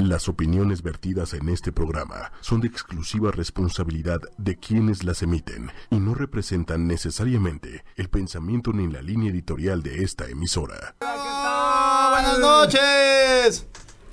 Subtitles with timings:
[0.00, 6.00] Las opiniones vertidas en este programa son de exclusiva responsabilidad de quienes las emiten y
[6.00, 10.94] no representan necesariamente el pensamiento ni la línea editorial de esta emisora.
[11.00, 13.66] Buenas noches.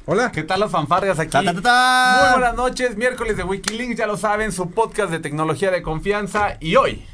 [0.05, 0.29] Hola.
[0.33, 1.31] ¿Qué tal las fanfarrias aquí?
[1.31, 2.17] Ta, ta, ta, ta.
[2.19, 6.57] Muy buenas noches, miércoles de Wikilinks, ya lo saben, su podcast de tecnología de confianza.
[6.59, 7.05] Y hoy,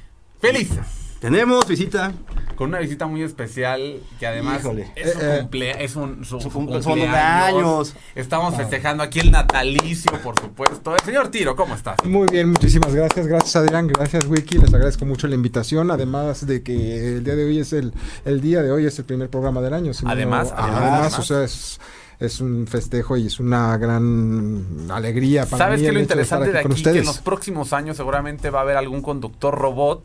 [0.42, 2.12] felices, Tenemos visita.
[2.56, 4.92] con una visita muy especial que además Híjole.
[4.96, 5.40] es, su Eh, eh.
[5.42, 7.96] cumplea- es un, su, Su su cum- su cumpleaños.
[8.14, 10.94] Estamos festejando aquí el natalicio, por supuesto.
[10.96, 11.96] El señor Tiro, ¿cómo estás?
[12.06, 13.26] Muy bien, muchísimas gracias.
[13.26, 14.60] Gracias Adrián, gracias Wiki.
[14.60, 15.90] Les agradezco mucho la invitación.
[15.90, 17.92] Además de que el día de hoy es el,
[18.26, 19.94] el día de hoy es el primer programa del año.
[19.94, 21.20] si no- Además, además, además.
[21.20, 21.80] o sea, es,
[22.20, 25.86] es un festejo y es una gran alegría para ¿Sabes mí.
[25.86, 26.84] qué el lo interesante de aquí?
[26.84, 30.04] Que en los próximos años seguramente va a haber algún conductor robot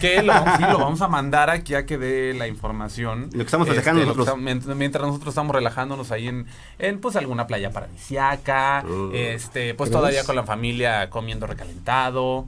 [0.00, 3.24] que lo, sí, lo vamos a mandar aquí a que dé la información.
[3.32, 4.38] Lo que estamos festejando Este, nosotros.
[4.76, 6.46] mientras nosotros estamos relajándonos ahí en,
[6.78, 9.10] en pues alguna playa paradisiaca, Uh.
[9.14, 12.46] este, pues todavía con la familia comiendo recalentado.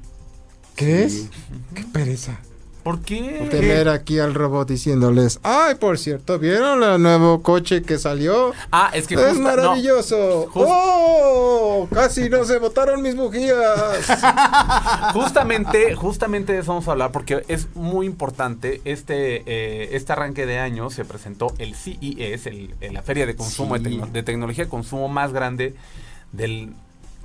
[0.77, 1.29] ¿Qué es?
[1.75, 2.41] Qué pereza.
[2.89, 3.47] ¿Por qué?
[3.50, 8.53] Tener aquí al robot diciéndoles, ay, por cierto, ¿vieron el nuevo coche que salió?
[8.72, 10.47] Ah, es que Es justa- no, maravilloso.
[10.50, 11.86] Just- ¡Oh!
[11.92, 14.06] Casi no se botaron mis bujías.
[15.12, 18.81] Justamente, justamente de eso vamos a hablar porque es muy importante.
[18.86, 23.36] Este, eh, este arranque de año se presentó el CES, el- el- la feria de
[23.36, 23.83] consumo Sí.
[23.83, 25.75] de, tecno- de tecnología de consumo más grande
[26.33, 26.72] del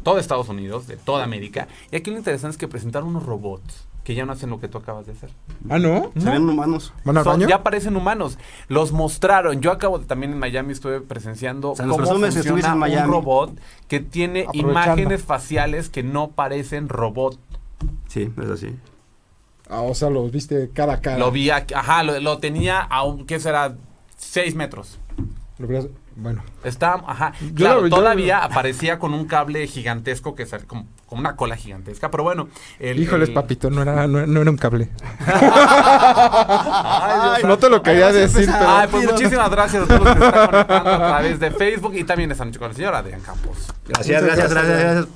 [0.03, 1.69] todo Estados Unidos, de toda América.
[1.89, 4.67] Y aquí lo interesante es que presentaron unos robots que ya no hacen lo que
[4.67, 5.29] tú acabas de hacer.
[5.69, 6.11] ¿Ah, no?
[6.17, 6.93] Se ven humanos.
[7.05, 7.47] ¿Van al Son- baño?
[7.47, 8.37] ya parecen humanos.
[8.67, 9.61] Los mostraron.
[9.61, 12.69] Yo acabo de, también en Miami estuve presenciando O sea, nos cómo presumes que estuviste
[12.69, 13.07] funciona en Miami.
[13.07, 14.71] un robot que tiene Aprovechando.
[14.71, 17.39] imágenes faciales que no parecen robot.
[18.07, 18.75] Sí, es así.
[19.69, 21.17] Ah, o sea, los viste cara a cara.
[21.17, 23.75] Lo vi, aquí- ajá, lo, lo tenía a un, ¿qué será?
[24.17, 24.99] 6 metros.
[25.57, 25.67] Lo
[26.15, 27.33] Bueno, Está, ajá.
[27.41, 31.55] Yo claro, lo- todavía lo- aparecía con un cable gigantesco que como, como una cola
[31.55, 32.49] gigantesca, pero bueno.
[32.79, 34.89] el- híjoles, el- papito, no era, no, no era un cable.
[35.25, 38.69] Ay, no te lo quería Ay, decir, pero...
[38.69, 42.03] Ay, pues muchísimas gracias a todos los que están conectando a través de Facebook y
[42.03, 43.67] también esta noche con el señor Adrián Campos.
[43.87, 45.07] Gracias, gracias, gracias, gracias,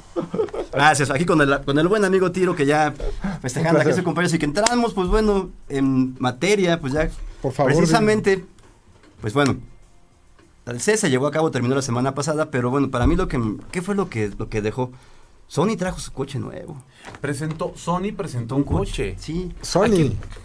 [0.72, 1.12] gracias.
[1.12, 2.94] Aquí con el, con el buen amigo Tiro que ya
[3.42, 4.36] festejando aquí su compañero.
[4.36, 7.10] Y que entramos, pues bueno, en materia, pues ya.
[7.42, 8.44] Por favor, Precisamente,
[9.22, 9.58] pues bueno.
[10.68, 13.28] El CES se llevó a cabo, terminó la semana pasada, pero bueno, para mí lo
[13.28, 13.40] que,
[13.72, 14.92] ¿qué fue lo que, lo que dejó?
[15.50, 16.76] Sony trajo su coche nuevo.
[17.22, 19.16] Presentó, Sony presentó un coche.
[19.18, 19.54] Sí.
[19.62, 19.86] Sony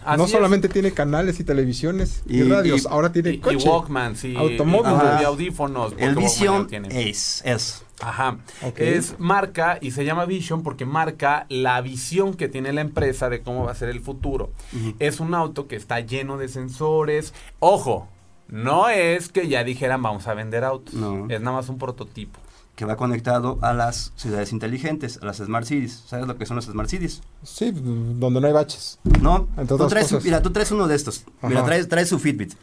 [0.05, 3.39] Aquí- no solamente tiene canales y televisiones y, Y- radios, y- ahora tiene Y, y
[3.39, 3.67] coche.
[3.69, 4.33] Walkman, sí.
[4.37, 4.91] Automóvil.
[4.91, 5.21] y- Ajá.
[5.21, 5.93] Y audífonos.
[5.97, 7.83] El Vision es, es.
[7.99, 8.37] Ajá.
[8.77, 13.41] Es marca y se llama Vision porque marca la visión que tiene la empresa de
[13.41, 14.51] cómo va a ser el futuro.
[14.99, 17.33] Es un auto que está lleno de sensores.
[17.59, 18.07] Ojo,
[18.47, 20.93] no es que ya dijeran vamos a vender autos.
[20.93, 21.25] No.
[21.29, 22.39] Es nada más un prototipo.
[22.75, 26.03] que va conectado a las ciudades inteligentes, a las Smart Cities.
[26.07, 27.21] ¿Sabes lo que son las Smart Cities?
[27.43, 28.97] Sí, donde no hay baches.
[29.21, 30.23] No, tú otras traes, cosas.
[30.25, 31.23] mira, tú traes uno de estos.
[31.43, 32.53] Mira, traes, traes su Fitbit.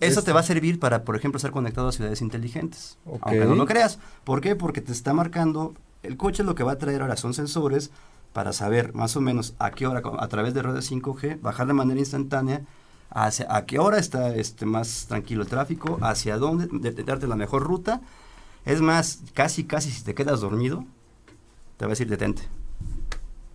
[0.00, 0.22] Eso Este.
[0.30, 2.96] te va a servir para, por ejemplo, ser conectado a ciudades inteligentes.
[3.04, 3.18] Ok.
[3.26, 3.98] Aunque no lo creas.
[4.24, 4.56] ¿Por qué?
[4.56, 7.90] Porque te está marcando, el coche lo que va a traer ahora son sensores
[8.32, 11.72] para saber más o menos a qué hora, a través de redes 5G, bajar de
[11.74, 12.62] manera instantánea
[13.10, 17.26] hacia a qué hora está este, más tranquilo el tráfico, hacia dónde, de- de darte
[17.26, 18.00] la mejor ruta.
[18.64, 20.84] Es más, casi, casi si te quedas dormido,
[21.76, 22.42] te va a decir detente.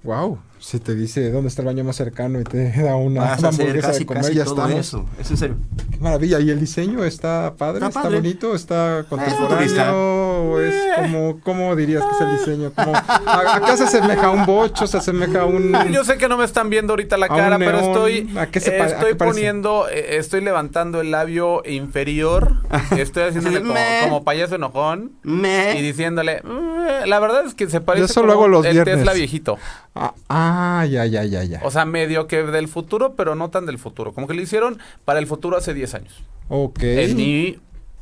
[0.04, 3.88] Wow, si te dice dónde está el baño más cercano y te da una, hamburguesa
[3.90, 4.80] casi, de comer, casi ya todo estamos.
[4.80, 5.06] eso.
[5.20, 5.58] Es en serio.
[5.92, 6.40] Qué maravilla.
[6.40, 7.76] ¿Y el diseño está padre?
[7.80, 8.16] Está ¿Está, padre.
[8.18, 8.56] bonito?
[8.56, 9.38] ¿Está futurista.
[9.48, 10.24] contemporáneo?
[10.54, 12.72] ¿O es como, cómo dirías que es el diseño?
[12.74, 14.88] Como, ¿a, acá se asemeja a un bocho?
[14.88, 15.74] ¿Se asemeja a un...?
[15.92, 18.76] Yo sé que no me están viendo ahorita la cara, pero estoy, ¿A qué se
[18.78, 22.54] eh, a estoy qué poniendo, eh, estoy levantando el labio inferior,
[22.98, 25.78] estoy haciéndole como, como payaso enojón Me.
[25.78, 28.74] y diciéndole, "Mm", la verdad es que se parece Yo solo como hago los el
[28.74, 28.98] viernes.
[28.98, 29.58] Tesla viejito.
[29.96, 30.53] Ah, ah,
[30.90, 31.62] ya, ya, ya, ya.
[31.64, 34.14] O sea, medio que del futuro, pero no tan del futuro.
[34.14, 36.24] Como que lo hicieron para el futuro hace 10 años.
[36.50, 36.80] ok.
[36.84, 37.60] En mi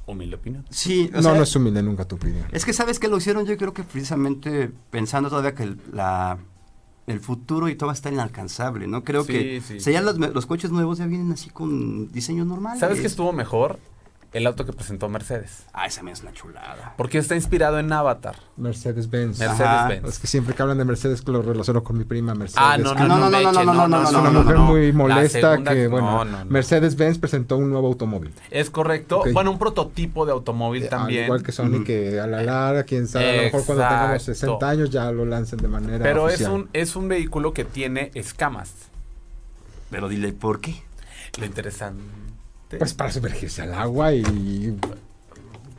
[0.07, 0.65] humilde opinión.
[0.69, 2.45] Sí, o No, sea, no es humilde nunca tu opinión.
[2.51, 6.37] Es que sabes que lo hicieron yo creo que precisamente pensando todavía que el, la,
[7.07, 9.03] el futuro y todo va a estar inalcanzable, ¿no?
[9.03, 9.77] Creo Sí, que sí.
[9.77, 12.77] o sea, ya los, los coches nuevos ya vienen así con diseño normal.
[12.79, 13.79] ¿Sabes qué estuvo mejor?
[14.33, 15.63] El auto que presentó Mercedes.
[15.73, 16.93] Ah, esa me es una chulada.
[16.95, 18.37] Porque está inspirado en Avatar.
[18.55, 19.39] Mercedes-Benz.
[19.39, 20.07] Mercedes-Benz.
[20.07, 22.63] Es que siempre que hablan de Mercedes lo relaciono con mi prima Mercedes.
[22.65, 25.61] Ah, no, no, no, no, no, no, no, no, no, Es una mujer muy molesta
[25.61, 26.51] que, bueno, no, no, no.
[26.51, 28.33] Mercedes-Benz presentó un nuevo automóvil.
[28.51, 29.23] Es correcto.
[29.33, 31.19] Bueno, un prototipo de automóvil Eh, también.
[31.23, 34.29] Al igual que Sony, que a la larga, quién sabe, a lo mejor cuando tengamos
[34.29, 34.33] Exacto.
[34.59, 38.11] 60 años ya lo lancen de manera Pero es un, es un vehículo que tiene
[38.13, 38.71] escamas.
[39.89, 40.83] Pero dile, ¿por qué?
[41.37, 42.01] Lo interesante.
[42.77, 44.77] Pues para sumergirse al agua y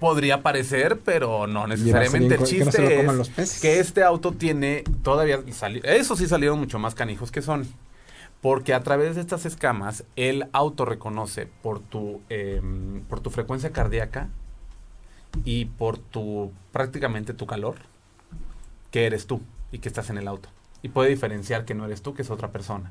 [0.03, 2.35] Podría parecer, pero no necesariamente.
[2.35, 3.61] El que no chiste coman es los peces.
[3.61, 5.41] que este auto tiene todavía
[5.85, 7.69] eso sí salieron mucho más canijos que son.
[8.41, 13.71] Porque a través de estas escamas, el auto reconoce por tu, em, por tu frecuencia
[13.71, 14.29] cardíaca
[15.45, 17.77] y por tu prácticamente tu calor
[18.91, 19.41] que eres tú
[19.71, 20.49] y que estás en el auto.
[20.83, 22.91] Y puede diferenciar que no eres tú, que es otra persona.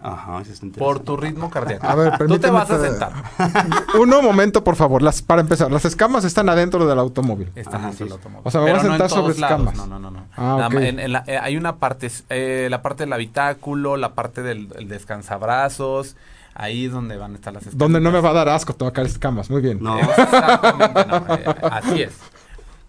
[0.00, 1.86] Ajá, eso está Por tu ritmo cardíaco.
[1.86, 3.12] A ver, tú te vas a sentar.
[3.98, 5.00] Uno momento, por favor.
[5.02, 7.50] Las, para empezar, las escamas están adentro del automóvil.
[7.54, 8.42] Están Ajá, dentro del automóvil.
[8.44, 9.60] O sea, me voy a Pero no en sentar todos sobre lados.
[9.66, 9.88] escamas.
[9.88, 10.10] No, no, no.
[10.10, 10.26] no.
[10.36, 14.42] Ah, en- en la- eh, hay una parte, eh, la parte del habitáculo, la parte
[14.42, 16.16] del el descansabrazos.
[16.54, 17.78] Ahí es donde van a estar las escamas.
[17.78, 19.50] Donde no me va a dar asco tocar escamas.
[19.50, 19.78] Muy bien.
[19.82, 19.98] No.
[20.00, 22.12] Exactamente, no, eh, así es.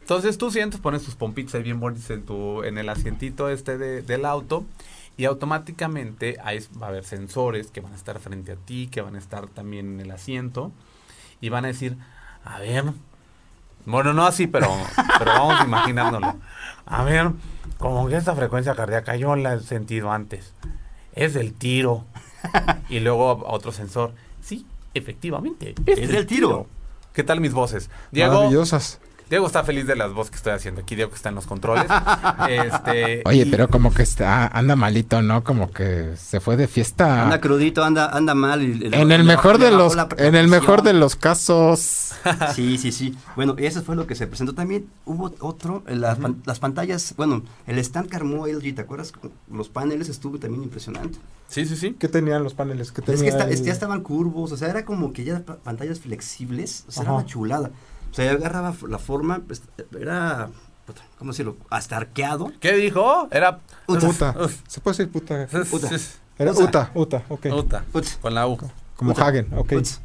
[0.02, 3.78] Entonces tú sientes, pones tus pompitas ahí bien bonitas en, tu, en el asientito este
[3.78, 4.64] de- del auto
[5.18, 9.02] y automáticamente ahí va a haber sensores que van a estar frente a ti, que
[9.02, 10.72] van a estar también en el asiento
[11.42, 11.98] y van a decir,
[12.46, 12.86] a ver,
[13.86, 14.70] bueno, no así, pero,
[15.20, 16.36] pero vamos imaginándolo.
[16.86, 17.32] A ver,
[17.80, 20.54] como que esta frecuencia cardíaca yo la he sentido antes.
[21.14, 22.06] Es del tiro.
[22.90, 24.14] Y luego otro sensor.
[24.42, 25.76] Sí, efectivamente.
[25.86, 26.68] Es del tiro.
[27.12, 27.90] ¿Qué tal mis voces?
[28.12, 29.02] Diego, Maravillosas.
[29.30, 30.96] Diego está feliz de las voces que estoy haciendo aquí.
[30.96, 31.86] Diego que está en los controles.
[32.50, 35.44] este, Oye, y- pero como que está, anda malito, ¿no?
[35.44, 37.24] Como que se fue de fiesta.
[37.24, 38.62] Anda crudito, anda, anda mal.
[38.64, 42.04] y- y- en el mejor de los, en el mejor de los casos.
[42.56, 43.16] Sí, sí, sí.
[43.38, 44.54] Bueno, eso fue lo que se presentó.
[44.54, 49.14] También hubo otro, las, pan- las pantallas, bueno, el stand que armó LG, ¿te acuerdas?
[49.50, 51.20] Los paneles estuvo también impresionante.
[51.48, 51.96] Sí, sí, sí.
[51.98, 52.92] ¿Qué tenían los paneles?
[52.92, 55.40] ¿Qué Es que tenía esta- el- ya estaban curvos, o sea, era como que ya
[55.46, 57.72] pa- pantallas flexibles, o sea, era una chulada.
[58.12, 59.62] O sea, agarraba la forma, pues,
[60.00, 60.50] era,
[61.18, 61.58] ¿cómo decirlo?
[61.70, 62.52] Hasta arqueado.
[62.60, 63.28] ¿Qué dijo?
[63.32, 63.60] Era.
[63.86, 64.36] Puta.
[64.40, 64.62] Uf.
[64.68, 65.48] ¿Se puede decir puta?
[65.70, 65.90] Puta.
[66.40, 66.64] Era Uta.
[66.64, 67.46] Uta, Uta, ok.
[67.48, 68.18] Uta, Uts.
[68.22, 68.58] Con la U.
[68.96, 69.28] Como Puta.
[69.28, 69.74] Hagen, ok.
[69.74, 70.02] Uts.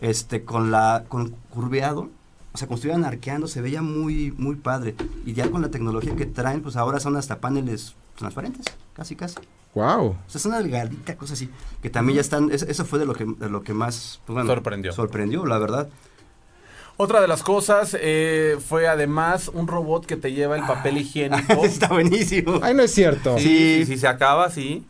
[0.00, 2.10] Este, con la, con curveado,
[2.52, 4.94] o sea, estuvieran arqueando, se veía muy, muy padre.
[5.24, 9.36] Y ya con la tecnología que traen, pues ahora son hasta paneles transparentes, casi, casi.
[9.74, 10.10] Wow.
[10.10, 11.50] O sea, es una delgadita cosa así,
[11.82, 14.34] que también ya están, eso, eso fue de lo que, de lo que más, pues,
[14.34, 14.92] bueno, Sorprendió.
[14.92, 15.88] Sorprendió, la verdad.
[16.96, 21.64] Otra de las cosas eh, fue además un robot que te lleva el papel higiénico.
[21.64, 22.60] Está buenísimo.
[22.62, 23.36] Ay, no es cierto.
[23.38, 23.44] Sí,
[23.80, 24.86] sí, sí, se acaba, sí.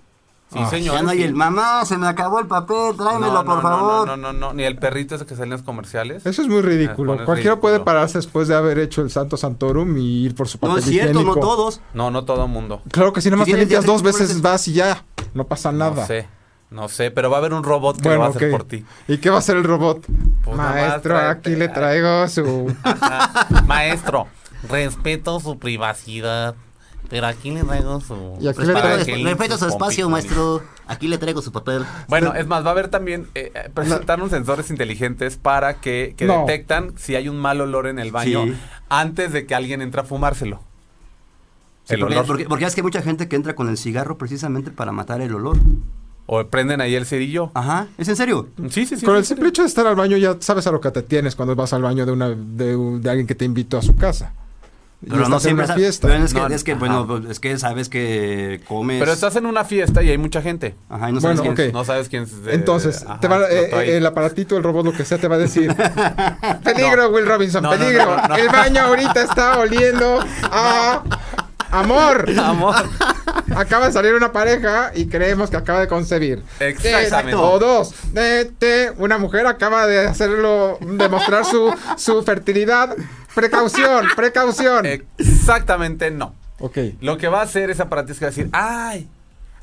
[0.52, 0.68] Sí, Ah.
[0.70, 0.94] señor.
[0.96, 1.24] Ya no hay sí.
[1.24, 4.06] el mamá, se me acabó el papel, tráemelo, No, no, por no, favor.
[4.06, 6.24] No, no, no, no, ni el perrito ese que sale en los comerciales.
[6.26, 7.12] Eso es muy ridículo.
[7.12, 7.60] Ah, bueno, es Cualquiera ridículo.
[7.60, 10.78] puede pararse después de haber hecho el Santo Santorum y ir por su papel No
[10.78, 11.34] es cierto, higiénico.
[11.36, 11.80] no todos.
[11.94, 12.82] No, no todo mundo.
[12.92, 15.04] Claro que si nada más Si te limpias dos veces veces- vas y ya.
[15.32, 16.02] No pasa nada.
[16.02, 16.28] No sé,
[16.70, 18.84] no sé, pero va a haber un robot que lo va a hacer por ti.
[19.06, 20.04] ¿Y qué va a hacer el robot?
[20.44, 22.74] Pues Maestro, aquí le traigo su...
[22.82, 23.46] Ajá.
[23.66, 24.26] Maestro,
[24.68, 26.54] respeto su privacidad,
[27.08, 28.36] pero aquí le traigo su...
[28.40, 30.62] Y aquí le para traigo- que Respeto su espacio, maestro.
[30.86, 31.84] Aquí le traigo su papel.
[32.08, 36.26] Bueno, es más, va a haber también, eh, eh, presentaron sensores inteligentes para que, que
[36.26, 36.40] No.
[36.40, 38.54] detectan si hay un mal olor en el baño Sí.
[38.90, 40.60] antes de que alguien entre a fumárselo.
[41.84, 42.26] Sí, el porque, olor.
[42.26, 45.20] porque, porque es que hay mucha gente que entra con el cigarro precisamente para matar
[45.22, 45.56] el olor.
[46.26, 47.50] O prenden ahí el cerillo.
[47.54, 48.48] Ajá, ¿es en serio?
[48.70, 49.04] Sí, sí, sí.
[49.04, 51.36] Con el simple hecho de estar al baño ya sabes a lo que te tienes
[51.36, 53.94] cuando vas al baño de una de, un- de alguien que te invitó a su
[53.94, 54.32] casa.
[55.06, 55.64] Pero no estás en siempre.
[55.66, 56.08] una sa- fiesta.
[56.08, 59.00] Pero es que, No, es que bueno, pues, es que sabes que comes.
[59.00, 60.76] Pero estás en una fiesta y hay mucha gente.
[60.88, 61.72] Ajá, y no sabes Bueno, quién-.
[61.72, 62.42] No sabes quién es.
[62.42, 65.34] de- Entonces, ajá, te va- eh, el aparatito, el robot, lo que sea, te va
[65.34, 65.74] a decir:
[66.64, 68.16] Peligro, Will Robinson, No, no, peligro.
[68.16, 68.34] no, no.
[68.36, 71.02] El baño ahorita está oliendo a
[71.80, 72.26] amor.
[72.38, 72.88] Amor.
[73.56, 76.42] Acaba de salir una pareja y creemos que acaba de concebir.
[76.60, 77.34] Exactamente.
[77.34, 82.96] O dos, de- de- una mujer acaba de hacerlo, demostrar su, su fertilidad.
[83.34, 84.86] Precaución, precaución.
[85.18, 86.34] Exactamente no.
[86.58, 86.78] ok.
[87.00, 89.08] Lo que va a hacer ese aparato es que va a decir, ay,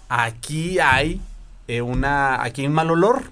[0.10, 1.22] aquí hay
[1.68, 3.24] eh, una, aquí hay un mal olor.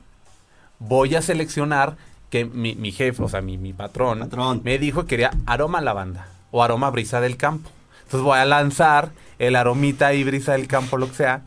[0.79, 1.95] Voy a seleccionar
[2.29, 4.61] que mi, mi jefe, o sea, mi, mi patrón, Patrón.
[4.63, 7.69] me dijo que quería aroma lavanda o aroma brisa del campo.
[8.09, 11.41] Entonces voy a lanzar el aromita y brisa del campo, lo que sea,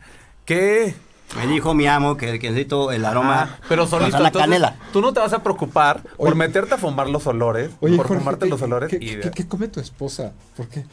[0.45, 0.95] que...
[1.35, 3.49] Me dijo mi amo que, que necesito el aroma.
[3.53, 4.11] Ah, pero solito.
[4.19, 4.75] la entonces, canela.
[4.93, 6.35] Tú no te vas a preocupar por Oye.
[6.35, 9.19] meterte a fumar los olores, Oye, por Jorge, fumarte ¿qué- los olores ¿qué, y...
[9.19, 10.31] qué- qué come tu esposa?
[10.55, 10.85] ¿Por qué?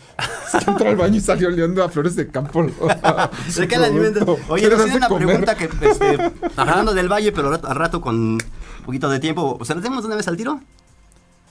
[0.54, 2.64] Es que entró al baño y salió oliendo a flores de campo.
[3.50, 3.88] Se queda.
[3.88, 5.26] Oye, ¿Qué nos les tiene hace una comer?
[5.26, 8.38] pregunta que, este, hablando del valle, pero al rato, con un
[8.86, 9.58] poquito de tiempo.
[9.62, 10.58] ¿Se la tenemos de una vez al tiro?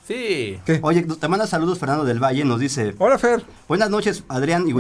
[0.10, 0.60] Sí.
[0.66, 0.80] ¿Qué?
[0.82, 3.44] Oye, te manda saludos Fernando del Valle, nos dice, Hola, Fer.
[3.68, 4.74] buenas noches Adrián, y,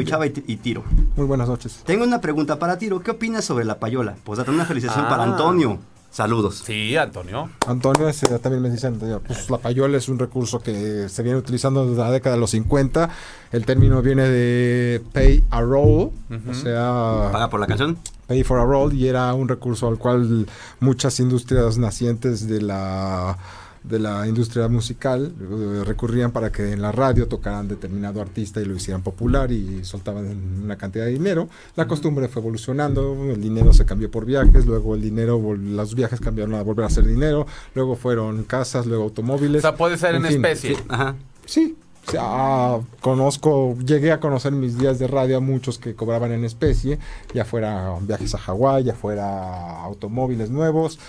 [0.47, 0.83] y Tiro.
[1.15, 1.83] Muy buenas noches.
[1.85, 4.15] Tengo una pregunta para Tiro, ¿qué opinas sobre la payola?
[4.23, 5.09] Pues una felicitación Ah.
[5.09, 5.77] para Antonio.
[6.09, 6.63] Saludos.
[6.65, 7.51] Sí, Antonio.
[7.67, 8.09] Antonio
[8.41, 12.09] también me dicen, pues la payola es un recurso que se viene utilizando desde la
[12.09, 13.11] década de los 50.
[13.51, 16.09] El término viene de pay a roll,
[16.49, 17.99] o sea, ¿Paga por la canción?
[18.25, 20.47] pay for a roll, y era un recurso al cual
[20.79, 23.37] muchas industrias nacientes de la
[23.83, 28.65] de la industria musical eh, recurrían para que en la radio tocaran determinado artista y
[28.65, 30.25] lo hicieran popular y soltaban
[30.63, 31.47] una cantidad de dinero.
[31.75, 36.19] La costumbre fue evolucionando, el dinero se cambió por viajes, luego el dinero, los viajes
[36.19, 39.61] cambiaron a volver a ser dinero, luego fueron casas, luego O automóviles.
[39.61, 40.77] sea, puede ser en, En fin, especie.
[40.89, 41.15] Ajá.
[41.45, 41.75] Sí,
[42.07, 45.95] o sea, ah, conozco, llegué a conocer en mis días de radio a muchos que
[45.95, 46.99] cobraban en especie,
[47.33, 50.99] ya fuera viajes a Hawái, ya fuera automóviles nuevos,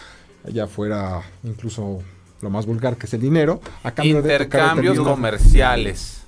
[0.53, 2.00] ya fuera incluso
[2.40, 6.23] lo más vulgar que es el dinero, a cambio de tocar Intercambios comerciales.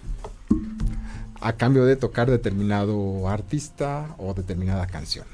[1.41, 5.27] a cambio de tocar determinado artista o determinada canción.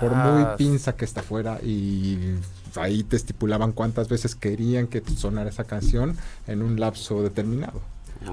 [0.00, 0.56] Por muy Sas.
[0.56, 2.34] pinza que esta fuera y
[2.76, 7.80] ahí te estipulaban cuántas veces querían que sonara esa canción en un lapso determinado.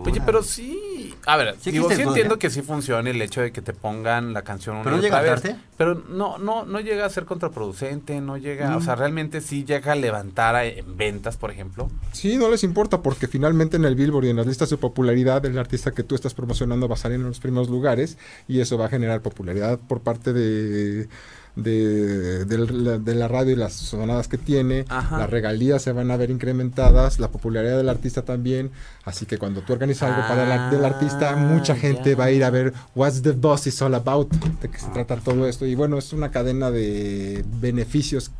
[0.05, 1.13] Oye, pero sí.
[1.27, 4.33] A ver, Sí digo, sí entiendo que sí funciona el hecho de que te pongan
[4.33, 5.65] la canción una ¿Pero no llega otra a vez, hartarte?
[5.77, 8.75] Pero no, no, no llega a ser contraproducente, no llega, Mm.
[8.77, 11.89] o sea, realmente sí llega a levantar a- en ventas, por ejemplo.
[12.11, 15.45] Sí, no les importa porque finalmente en el Billboard y en las listas de popularidad
[15.45, 18.77] el artista que tú estás promocionando va a salir en los primeros lugares y eso
[18.77, 21.07] va a generar popularidad por parte de,
[21.55, 25.17] de, la, de la radio y las sonadas que tiene, Ajá.
[25.19, 28.71] las regalías se van a ver incrementadas, la popularidad del artista también,
[29.05, 32.31] así que cuando tú organizas algo para el, del artista, Ah, mucha gente va a
[32.31, 34.31] ir a ver What's the Boss is all about,
[34.61, 38.31] de qué se trata todo esto y bueno, es una cadena de beneficios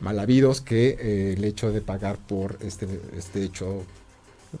[0.00, 3.84] mal habidos que eh, el hecho de pagar por este, este hecho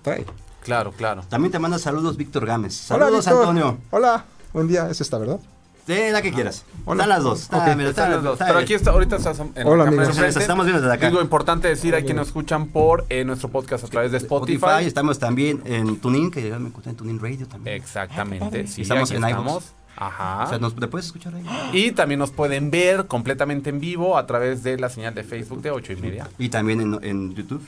[0.02, 0.24] trae.
[0.62, 1.24] Claro, claro.
[1.28, 2.88] También te manda saludos Víctor Gámez.
[2.92, 3.40] Hola, Saludos, Víctor.
[3.40, 3.78] Antonio.
[3.90, 5.40] Hola, buen día, es esta, ¿verdad?
[5.86, 6.64] Sí, la que quieras.
[6.84, 7.02] Hola.
[7.02, 7.42] Están las dos.
[7.42, 7.76] Está, Ok.
[7.76, 8.32] mira, está- Están los dos.
[8.34, 10.16] está Pero aquí está, ahorita estás en la Hola, amigos.
[10.18, 11.08] Estamos viendo desde acá.
[11.08, 14.84] Digo, importante decir, hay quienes nos escuchan por eh, nuestro podcast a través de Spotify.
[14.84, 17.76] Estamos también en Tunin, que ya me encontré en Tunin Radio también.
[17.76, 19.64] Exactamente, sí, Estamos en iVoox.
[19.96, 20.44] Ajá.
[20.44, 21.44] O sea, ¿nos, ¿te puedes escuchar ahí?
[21.72, 25.60] Y también nos pueden ver completamente en vivo a través de la señal de Facebook
[25.62, 26.28] de 8 y media.
[26.38, 27.62] Y también en, en YouTube,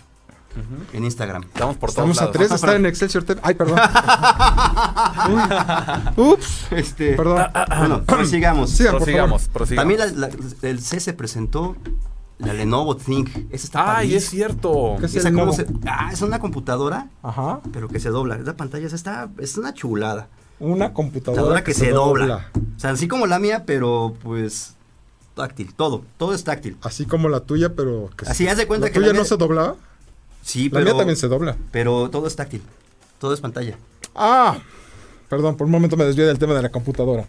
[0.92, 1.42] en Instagram.
[1.44, 2.37] Estamos por Estamos todos a lados.
[2.37, 3.40] tres de estar en Excelsior TV.
[3.42, 3.78] Ay, perdón.
[6.16, 7.46] Uy, Ups, Este, perdón.
[7.78, 8.70] Bueno, prosigamos.
[8.70, 9.96] Sigan, por Prosigamos, prosigamos.
[9.99, 11.76] También la- la- el C se presentó
[12.38, 13.30] la Lenovo Think.
[13.50, 14.96] Esa está Ay, es cierto.
[15.00, 17.61] ¿Qué es Esa se- ah, es una computadora, Ajá.
[17.73, 18.38] pero que se dobla.
[18.38, 20.28] La pantalla está, es una chulada.
[20.61, 22.50] Una computadora, Computadora que, se, dobla.
[22.76, 24.76] O sea, así como la mía, pero pues
[25.34, 26.76] táctil, todo, todo es táctil.
[26.82, 29.20] Así como la tuya, pero que Así, haz de cuenta ¿La que tuya la no
[29.20, 29.75] mía- se doblaba?
[30.44, 31.56] Sí, La pero, mía también se dobla.
[31.72, 32.62] pero todo es táctil,
[33.18, 33.76] todo es pantalla.
[34.14, 34.58] Ah,
[35.28, 37.26] perdón, por un momento me desvié del tema de la computadora.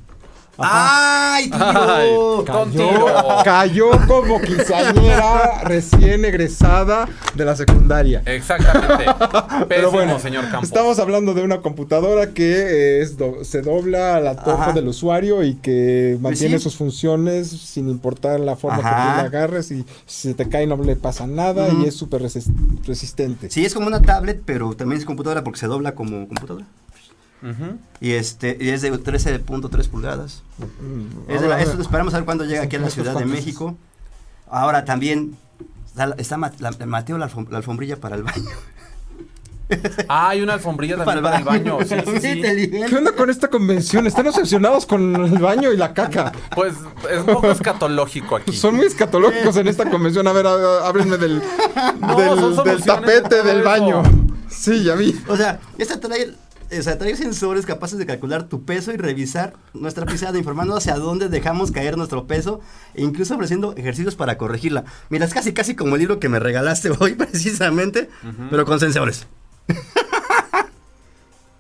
[0.58, 1.60] ¡Ay, tío!
[1.62, 2.10] Ay,
[2.46, 3.06] tontillo.
[3.44, 8.22] Cayó como quinceañera recién egresada de la secundaria.
[8.26, 9.06] Exactamente.
[9.68, 10.64] Pero Pésimo, bueno, señor Campos.
[10.70, 15.44] estamos hablando de una computadora que eh, es do- se dobla al antojo del usuario
[15.44, 16.64] y que mantiene sí.
[16.64, 20.68] sus funciones sin importar la forma que tú la agarres y si se te cae
[20.68, 22.52] no le pasa nada y es súper resis-
[22.86, 23.50] resistente.
[23.50, 26.66] Sí, es como una tablet, pero también es computadora porque se dobla como computadora.
[28.02, 30.42] Y este y es de 13.3 pulgadas.
[30.58, 33.04] Mm, Es de la- ahora- esto esperamos a ver cuándo llega aquí a la ¿Cuántos,
[33.04, 33.26] Ciudad de?
[33.26, 33.76] México.
[34.50, 35.36] Ahora también
[35.88, 38.50] está, está Ma- la- Mateo la, alfom- la alfombrilla para el baño.
[40.08, 41.80] Ah, hay una alfombrilla también para el baño.
[41.82, 42.28] Sí, sí, sí.
[42.38, 42.86] inteligente.
[42.88, 44.06] ¿Qué onda con esta convención?
[44.06, 46.32] Están obsesionados con el baño y la caca.
[46.54, 46.76] Pues
[47.12, 48.56] es un poco escatológico aquí.
[48.56, 50.28] Son muy escatológicos en esta convención.
[50.28, 51.42] A ver, háblenme del,
[52.00, 54.04] No, del, tapete del baño.
[54.50, 55.20] Sí, ya vi.
[55.28, 56.32] O sea, esta trae,
[56.72, 60.96] o sea, trae sensores capaces de calcular tu peso y revisar nuestra pisada, informando hacia
[60.96, 62.60] dónde dejamos caer nuestro peso
[62.94, 64.84] e incluso ofreciendo ejercicios para corregirla.
[65.10, 68.10] Mira, es casi casi como el libro que me regalaste hoy precisamente,
[68.50, 69.28] pero con sensores.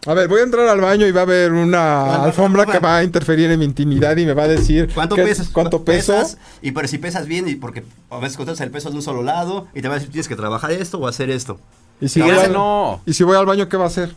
[0.07, 2.79] A ver, voy a entrar al baño y va a haber una ¿Cuánto- alfombra cuánto-
[2.79, 5.49] que va a interferir en mi intimidad y me va a decir ¿Cuánto qué- pesas?
[5.49, 6.13] cuánto peso.
[6.13, 6.37] pesas?
[6.61, 9.23] Y por si pesas bien, y porque a veces controlas el peso de un solo
[9.23, 11.59] lado, y te va a decir tienes que trabajar esto o hacer esto.
[11.99, 13.01] Y si, voy al, no.
[13.07, 14.13] y si voy al baño, ¿qué va a hacer?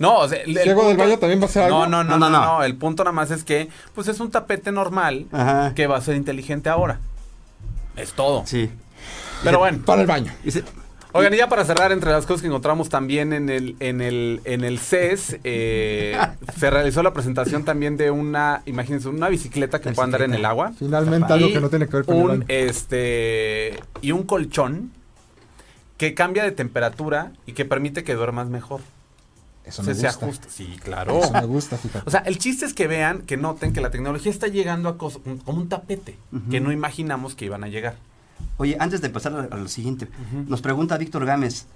[0.00, 1.86] No, o sea, el, del baño también va a ser algo.
[1.86, 2.58] No, no, no, No, no, no, no.
[2.58, 2.64] no.
[2.64, 5.74] El punto nada más es que, pues es un tapete normal Ajá.
[5.74, 7.00] que va a ser inteligente ahora.
[7.96, 8.42] Es todo.
[8.46, 8.70] Sí.
[9.44, 9.80] Pero bueno.
[9.84, 10.32] Para el baño.
[11.12, 14.40] Oigan, y ya para cerrar, entre las cosas que encontramos también en el, en el,
[14.44, 16.16] en el CES, eh,
[16.56, 20.46] se realizó la presentación también de una, imagínense, una bicicleta que puede andar en el
[20.46, 20.72] agua.
[20.78, 22.44] Finalmente algo que no tiene que ver con el un, baño.
[22.48, 24.92] este y un colchón
[25.98, 28.80] que cambia de temperatura y que permite que duermas mejor.
[29.64, 30.24] Eso me se gusta.
[30.26, 30.48] ajusta.
[30.50, 31.18] Sí, claro.
[31.22, 32.04] Eso me gusta, fíjate.
[32.06, 34.96] O sea, el chiste es que vean, que noten que la tecnología está llegando a
[34.98, 36.16] cos- un- como un tapete
[36.50, 37.96] que no imaginamos que iban a llegar.
[38.56, 40.08] Oye, antes de pasar a, a lo siguiente,
[40.48, 41.66] nos pregunta Víctor Gámez,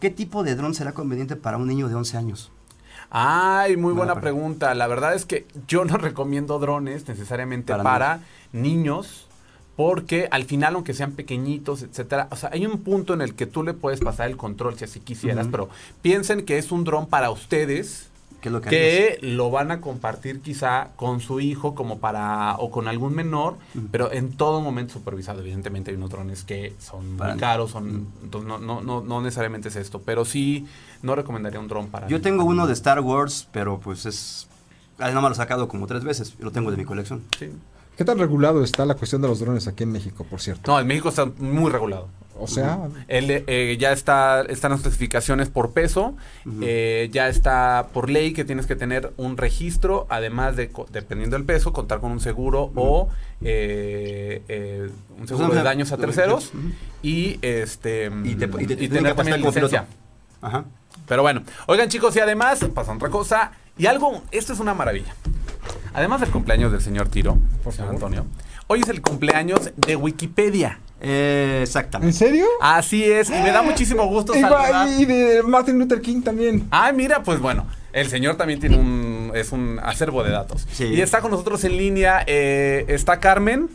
[0.00, 2.50] ¿qué tipo de dron será conveniente para un niño de 11 años?
[3.10, 4.74] Ay, muy Buena buena pregunta.
[4.74, 8.20] La verdad es que yo no recomiendo drones necesariamente Para para,
[8.52, 9.26] niños
[9.76, 13.46] porque al final, aunque sean pequeñitos, etcétera, o sea, hay un punto en el que
[13.46, 15.68] tú le puedes pasar el control si así quisieras, pero
[16.02, 18.10] piensen que es un dron para ustedes
[18.44, 22.56] ¿Qué es lo que, que lo van a compartir quizá con su hijo como para
[22.58, 23.56] o con algún menor,
[23.90, 25.40] pero en todo momento supervisado.
[25.40, 29.68] Evidentemente hay unos drones que son Para- muy caros, son no, no, no, no necesariamente
[29.68, 30.66] es esto, pero sí
[31.00, 34.46] no recomendaría un dron para Yo tengo uno de Star Wars, pero pues es...
[34.98, 37.22] Ah, no me lo he sacado como tres veces, lo tengo de mi colección.
[37.38, 37.48] Sí.
[37.96, 40.70] ¿Qué tan regulado está la cuestión de los drones aquí en México, por cierto?
[40.72, 42.08] No, en México está muy regulado.
[42.36, 46.16] O sea, El, eh, ya está, están las clasificaciones por peso,
[46.62, 51.46] eh, ya está por ley que tienes que tener un registro, además de, dependiendo del
[51.46, 53.08] peso, contar con un seguro o
[53.40, 56.50] eh, eh, un seguro Pues, de daños a terceros
[57.04, 59.86] y este Y te- y te- y tienen tener que también licencia.
[60.42, 60.64] Ajá.
[61.06, 65.14] Pero bueno, oigan chicos, y además pasa otra cosa, y algo, esto es una maravilla.
[65.94, 67.94] Además del cumpleaños del señor Tiro, Por señor favor.
[68.14, 68.26] Antonio,
[68.66, 70.78] hoy es el cumpleaños de Wikipedia.
[71.00, 72.16] Eh, ¿en exactamente.
[72.16, 72.46] serio?
[72.60, 74.88] Así es, y me da muchísimo gusto saludar.
[74.98, 76.66] y de Martin Luther King también.
[76.70, 80.66] Ah, mira, pues bueno, el señor también tiene un, es un acervo de datos.
[80.72, 80.84] Sí.
[80.84, 83.68] Y está con nosotros en línea, eh, está Carmen.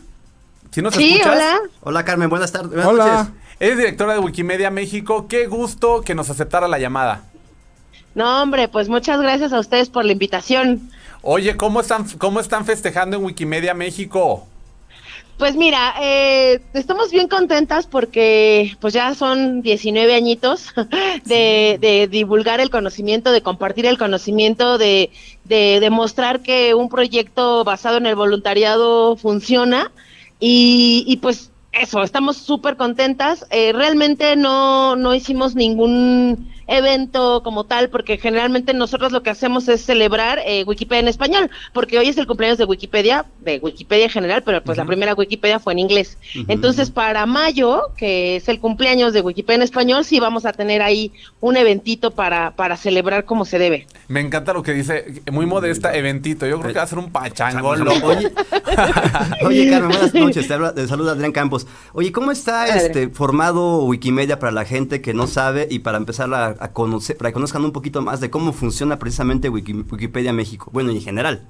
[0.72, 1.34] ¿Sí nos Sí, escuchas?
[1.34, 1.58] hola.
[1.82, 2.70] Hola Carmen, buenas tardes.
[2.70, 3.06] Buenas Hola.
[3.06, 3.32] noches.
[3.60, 5.26] Es directora de Wikimedia México.
[5.28, 7.22] Qué gusto que nos aceptara la llamada.
[8.14, 10.90] No, hombre, pues muchas gracias a ustedes por la invitación.
[11.22, 14.46] Oye, ¿cómo están, cómo están festejando en Wikimedia México?
[15.36, 20.66] Pues mira, eh, estamos bien contentas porque pues ya son 19 añitos
[21.24, 25.10] de, de divulgar el conocimiento, de compartir el conocimiento, de,
[25.44, 29.90] de demostrar que un proyecto basado en el voluntariado funciona
[30.38, 33.46] y, y pues eso, estamos súper contentas.
[33.50, 39.68] Eh, realmente no, no hicimos ningún evento como tal, porque generalmente nosotros lo que hacemos
[39.68, 44.04] es celebrar eh, Wikipedia en español, porque hoy es el cumpleaños de Wikipedia, de Wikipedia
[44.04, 46.16] en general, pero pues la primera Wikipedia fue en inglés.
[46.48, 50.80] Entonces, para mayo, que es el cumpleaños de Wikipedia en español, sí vamos a tener
[50.82, 53.86] ahí un eventito para, para celebrar como se debe.
[54.08, 56.46] Me encanta lo que dice, muy modesta, eventito.
[56.46, 58.08] Yo creo que va a ser un pachangón, Oye, loco.
[59.44, 60.46] oye, Carmen, buenas noches.
[60.48, 61.66] Te, habla- te saluda Adrián Campos.
[61.92, 66.32] Oye, ¿cómo está este formado Wikimedia para la gente que no sabe y para empezar
[66.34, 70.70] a, conocer, para que conozcan un poquito más de cómo funciona precisamente Wiki- Wikipedia México?
[70.72, 71.42] Bueno, en general.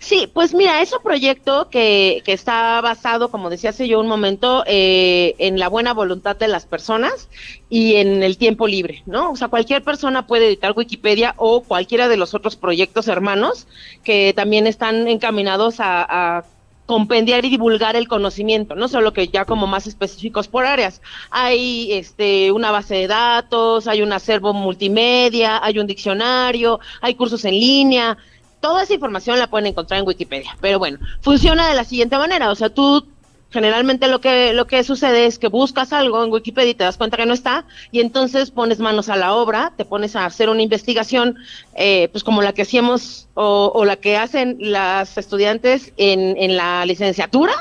[0.00, 4.08] Sí, pues mira, es un proyecto que, que está basado, como decía hace yo un
[4.08, 7.28] momento, eh, en la buena voluntad de las personas
[7.70, 9.30] y en el tiempo libre, ¿no?
[9.30, 13.68] O sea, cualquier persona puede editar Wikipedia o cualquiera de los otros proyectos hermanos
[14.02, 16.44] que también están encaminados a, a
[16.88, 21.02] compendiar y divulgar el conocimiento, no solo que ya como más específicos por áreas.
[21.30, 27.44] Hay este una base de datos, hay un acervo multimedia, hay un diccionario, hay cursos
[27.44, 28.16] en línea.
[28.60, 30.56] Toda esa información la pueden encontrar en Wikipedia.
[30.62, 33.06] Pero bueno, funciona de la siguiente manera, o sea, tú
[33.50, 36.98] generalmente lo que lo que sucede es que buscas algo en Wikipedia y te das
[36.98, 40.48] cuenta que no está y entonces pones manos a la obra, te pones a hacer
[40.50, 41.36] una investigación
[41.74, 46.56] eh, pues como la que hacíamos o, o la que hacen las estudiantes en, en
[46.56, 47.54] la licenciatura,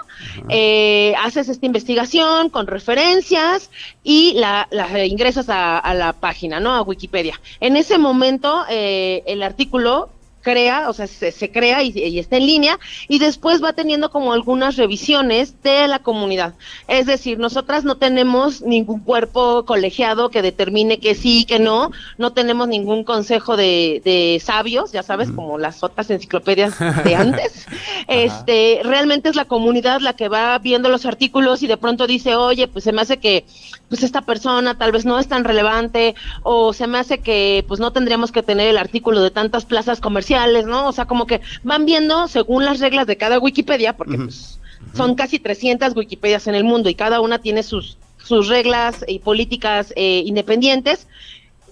[0.49, 3.69] eh, haces esta investigación con referencias
[4.03, 6.73] y la, la ingresas a, a la página, ¿no?
[6.73, 7.39] A Wikipedia.
[7.59, 10.09] En ese momento eh, el artículo
[10.47, 12.79] crea, o sea, se, se crea y, y está en línea
[13.09, 16.53] y después va teniendo como algunas revisiones de la comunidad.
[16.87, 22.31] Es decir, nosotras no tenemos ningún cuerpo colegiado que determine que sí, que no, no
[22.31, 27.65] tenemos ningún consejo de, de sabios, ya sabes, como las otras enciclopedias de antes.
[28.07, 32.37] este, realmente es la comunidad la que va viendo los artículos y de pronto dice,
[32.37, 33.43] oye, pues se me hace que
[33.89, 37.79] pues esta persona tal vez no es tan relevante o se me hace que pues
[37.79, 40.87] no tendríamos que tener el artículo de tantas plazas comerciales, ¿no?
[40.87, 44.59] O sea, como que van viendo según las reglas de cada Wikipedia, porque pues,
[44.93, 49.19] son casi 300 Wikipedias en el mundo y cada una tiene sus, sus reglas y
[49.19, 51.07] políticas eh, independientes.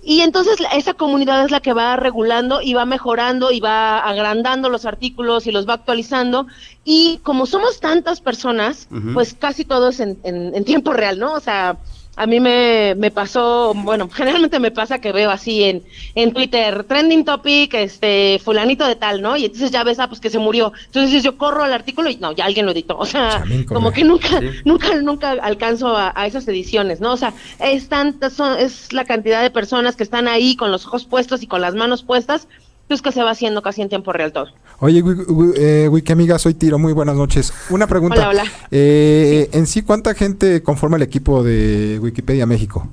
[0.07, 4.69] Y entonces esa comunidad es la que va regulando y va mejorando y va agrandando
[4.69, 6.45] los artículos y los va actualizando.
[6.83, 11.33] Y como somos tantas personas, pues casi todo es en, en- en tiempo real, ¿no?
[11.33, 11.77] O sea,
[12.17, 15.83] a mí me, me pasó, bueno, generalmente me pasa que veo así en,
[16.15, 19.35] en Twitter, trending topic, este, fulanito de tal, ¿no?
[19.37, 20.71] Y entonces ya ves, ah, pues que se murió.
[20.85, 22.97] Entonces yo corro al artículo y no, ya alguien lo editó.
[22.97, 24.49] O sea, Chamín, como que nunca, Sí.
[24.65, 27.13] nunca, nunca alcanzo a, a esas ediciones, ¿no?
[27.13, 30.85] O sea, es tanta, son- es la cantidad de personas que están ahí con los
[30.85, 32.47] ojos puestos y con las manos puestas,
[32.87, 34.49] pues que se va haciendo casi en tiempo real todo.
[34.79, 37.53] Oye, Wi- Wi- eh, soy Tiro, muy buenas noches.
[37.69, 38.15] Una pregunta.
[38.27, 38.51] Hola, hola.
[38.71, 42.87] Eh, En sí, ¿cuánta gente conforma el equipo de Wikipedia México?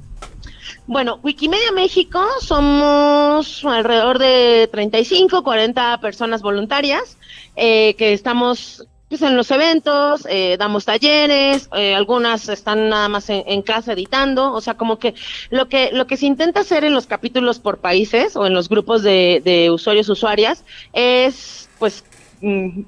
[0.87, 7.17] Bueno, Wikimedia México somos alrededor de 35, 40 personas voluntarias
[7.57, 13.29] eh, que estamos pues en los eventos, eh, damos talleres, eh, algunas están nada más
[13.29, 15.15] en, en, casa editando, o sea, como que
[15.51, 18.71] lo que lo que se intenta hacer en los capítulos por países o en los
[18.71, 22.05] grupos de, de usuarios usuarias es pues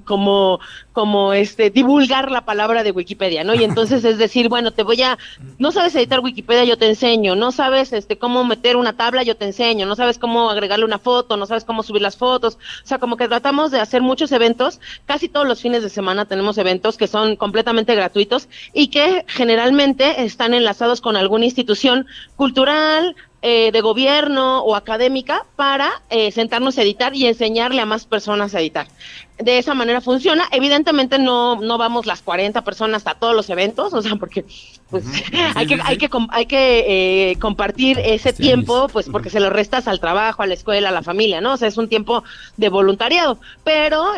[0.04, 0.60] como,
[0.92, 3.54] como este, divulgar la palabra de Wikipedia, ¿no?
[3.54, 5.16] Y entonces es decir, bueno, te voy a,
[5.58, 9.36] no sabes editar Wikipedia, yo te enseño, no sabes este, cómo meter una tabla, yo
[9.36, 12.86] te enseño, no sabes cómo agregarle una foto, no sabes cómo subir las fotos, o
[12.86, 16.58] sea, como que tratamos de hacer muchos eventos, casi todos los fines de semana tenemos
[16.58, 23.14] eventos que son completamente gratuitos y que generalmente están enlazados con alguna institución cultural,
[23.46, 28.54] eh, de gobierno o académica para eh, sentarnos a editar y enseñarle a más personas
[28.54, 28.87] a editar.
[29.38, 30.48] De esa manera funciona.
[30.50, 34.46] Evidentemente no, no vamos las 40 personas a todos los eventos, o sea, porque
[34.88, 35.04] pues
[35.57, 39.88] hay, que, hay que hay que eh, compartir ese tiempo, pues porque se lo restas
[39.88, 41.52] al trabajo, a la escuela, a la familia, ¿no?
[41.52, 42.24] O sea, es un tiempo
[42.57, 44.12] de voluntariado, pero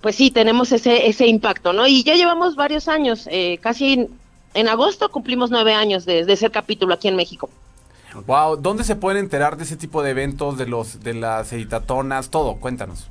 [0.00, 1.86] pues sí, tenemos ese, ese impacto, ¿no?
[1.86, 3.28] Y ya llevamos varios años,
[3.60, 4.08] casi
[4.54, 7.48] en agosto cumplimos nueve años de, de ser capítulo aquí en México.
[8.26, 12.30] Wow, ¿dónde se pueden enterar de ese tipo de eventos, de los de las editatonas,
[12.30, 12.56] todo?
[12.56, 13.10] Cuéntanos.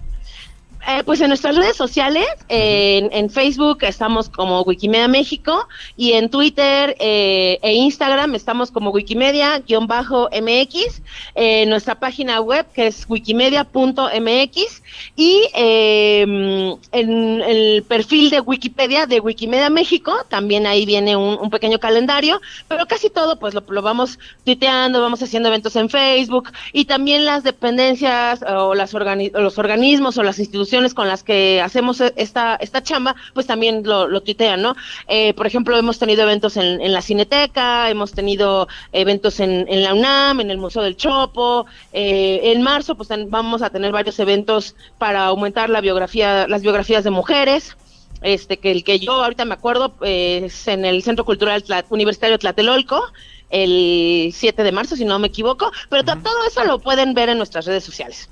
[0.87, 5.67] Eh, pues en nuestras redes sociales, en, Facebook estamos como Wikimedia México
[5.97, 11.01] y en Twitter eh, e Instagram estamos como Wikimedia-MX,
[11.33, 14.83] eh, nuestra página web que es wikimedia.mx
[15.15, 21.79] y em, en el perfil de Wikipedia de Wikimedia México también ahí viene un, pequeño
[21.79, 27.25] calendario, pero casi todo pues lo, vamos tuiteando, vamos haciendo eventos en Facebook y también
[27.25, 32.55] las dependencias o las los organismos o las instituciones con las que hacemos e-, esta,
[32.55, 34.75] esta chamba, pues también lo, lo tuitean, ¿no?
[35.07, 39.83] Eh, por ejemplo, hemos tenido eventos en, en, la Cineteca, hemos tenido eventos en, en,
[39.83, 44.19] la UNAM, en el Museo del Chopo, eh, en marzo pues vamos a tener varios
[44.19, 47.77] eventos para aumentar la biografía, las biografías de mujeres,
[48.21, 52.37] este que el que yo ahorita me acuerdo eh, es en el Centro Cultural Universitario
[52.37, 53.01] Tlatelolco,
[53.49, 57.37] el 7 de marzo, si no me equivoco, pero todo eso lo pueden ver en
[57.37, 58.29] nuestras redes sociales.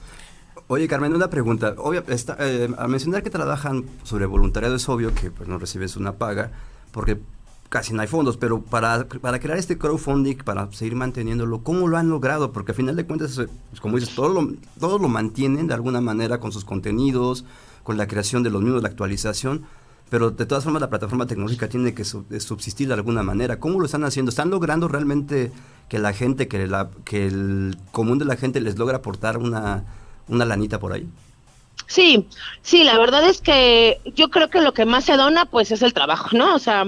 [0.67, 1.75] Oye, Carmen, una pregunta.
[1.77, 5.97] Obvio, está, eh, al mencionar que trabajan sobre voluntariado es obvio que pues, no recibes
[5.97, 6.51] una paga
[6.91, 7.19] porque
[7.67, 11.97] casi no hay fondos, pero para, para crear este crowdfunding, para seguir manteniéndolo, ¿cómo lo
[11.97, 12.51] han logrado?
[12.51, 16.39] Porque al final de cuentas, pues, como dices, todos lo, todo mantienen de alguna manera
[16.39, 17.45] con sus contenidos,
[17.81, 19.63] con la creación de los mismos, la actualización,
[20.11, 23.59] pero de todas formas la plataforma tecnológica tiene que subsistir de alguna manera.
[23.59, 24.29] ¿Cómo lo están haciendo?
[24.29, 25.51] ¿Están logrando realmente
[25.89, 26.69] que la gente, que,
[27.03, 29.85] que el común de la gente les logra aportar una
[30.27, 31.05] una lanita por ahí.
[31.87, 32.27] Sí,
[32.61, 35.81] sí, la verdad es que yo creo que lo que más se dona pues es
[35.81, 36.55] el trabajo, ¿no?
[36.55, 36.85] O sea,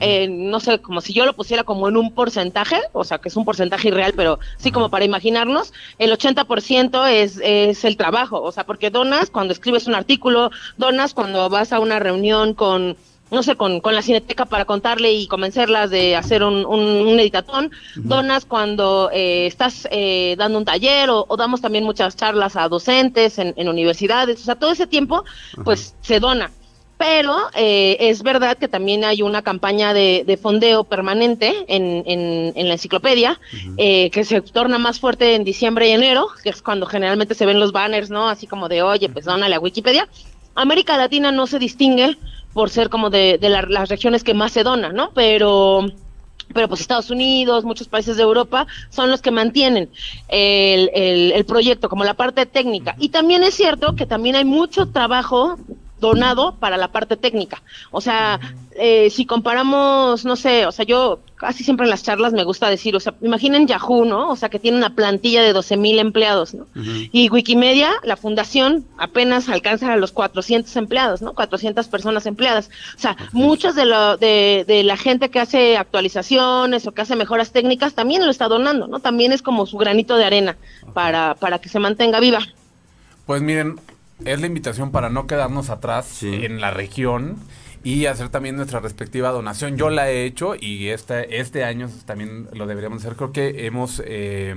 [0.00, 3.28] eh, no sé, como si yo lo pusiera como en un porcentaje, o sea, que
[3.28, 8.40] es un porcentaje irreal, pero sí como para imaginarnos, el 80% es, es el trabajo,
[8.40, 12.96] o sea, porque donas cuando escribes un artículo, donas cuando vas a una reunión con
[13.32, 17.70] no sé, con, con la cineteca para contarle y convencerlas de hacer un, un, editatón,
[17.96, 23.38] donas cuando eh, estás eh, dando un taller o, damos también muchas charlas a docentes
[23.38, 25.24] en, en universidades, o sea, todo ese tiempo
[25.64, 26.52] pues se dona.
[26.98, 32.52] Pero eh, es verdad que también hay una campaña de, de fondeo permanente en, en,
[32.54, 33.40] en la enciclopedia,
[33.76, 37.58] que se torna más fuerte en diciembre y enero, que es cuando generalmente se ven
[37.58, 38.28] los banners, ¿no?
[38.28, 40.06] Así como de, oye, pues dónale a Wikipedia.
[40.54, 42.16] América Latina no se distingue
[42.52, 45.10] por ser como de, de las regiones que más se donan, ¿no?
[45.14, 45.86] Pero
[46.52, 49.88] pero pues Estados Unidos, muchos países de Europa son los que mantienen
[50.28, 52.94] el, el, el, proyecto como la parte técnica.
[52.98, 55.56] Y también es cierto que también hay mucho trabajo
[56.02, 57.62] donado para la parte técnica.
[57.90, 58.40] O sea,
[58.72, 62.70] eh, si comparamos, no sé, o sea, yo casi siempre en las charlas me gusta
[62.70, 64.30] decir, o sea, imaginen Yahoo, ¿no?
[64.30, 66.68] O sea, que tiene una plantilla de 12 mil empleados, ¿no?
[66.76, 71.34] Y Wikimedia, la fundación, apenas alcanza a los 400 empleados, ¿no?
[71.34, 72.70] 400 personas empleadas.
[72.96, 77.16] O sea, muchas de, lo, de, de la gente que hace actualizaciones o que hace
[77.16, 79.00] mejoras técnicas también lo está donando, ¿no?
[79.00, 80.56] También es como su granito de arena
[80.94, 82.38] para, para que se mantenga viva.
[83.26, 83.80] Pues miren,
[84.24, 87.38] es la invitación para no quedarnos atrás en la región
[87.84, 89.76] y hacer también nuestra respectiva donación.
[89.76, 93.16] Yo la he hecho y este, este año también lo deberíamos hacer.
[93.16, 94.54] Creo que hemos eh,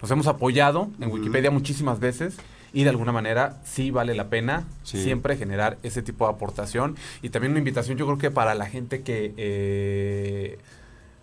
[0.00, 2.36] nos hemos apoyado en Wikipedia muchísimas veces
[2.72, 7.30] y de alguna manera sí vale la pena siempre generar ese tipo de aportación y
[7.30, 10.58] también una invitación yo creo que para la gente que eh,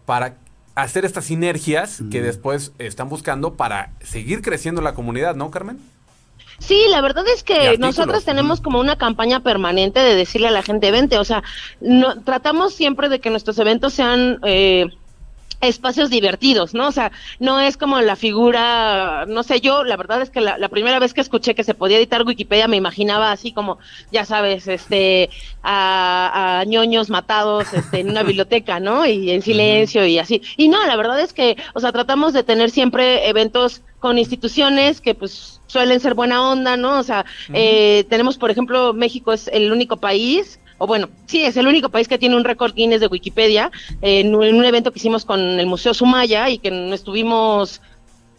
[0.06, 0.38] para
[0.76, 5.80] hacer estas sinergias que después están buscando para seguir creciendo la comunidad, ¿no, Carmen?
[6.60, 10.63] Sí, la verdad es que nosotros tenemos como una campaña permanente de decirle a la
[10.63, 11.44] gente, vente, o sea,
[11.82, 14.39] no, tratamos siempre de que nuestros eventos sean...
[14.44, 14.88] Eh,
[15.68, 16.88] espacios divertidos, ¿no?
[16.88, 20.58] O sea, no es como la figura, no sé, yo la verdad es que la,
[20.58, 23.78] la, primera vez que escuché que se podía editar Wikipedia me imaginaba así como,
[24.12, 25.30] ya sabes, este,
[25.62, 29.06] a, a ñoños matados este, en una biblioteca, ¿no?
[29.06, 30.42] Y en silencio y así.
[30.58, 35.00] Y no, la verdad es que, o sea, tratamos de tener siempre eventos con instituciones
[35.00, 37.00] que pues suelen ser buena onda, ¿no?
[37.00, 41.56] O sea, eh, tenemos, por ejemplo, México es el único país o bueno, sí, es
[41.56, 44.66] el único país que tiene un récord Guinness de Wikipedia, eh, en, un, en, un,
[44.66, 47.80] evento que hicimos con el Museo Sumaya y que estuvimos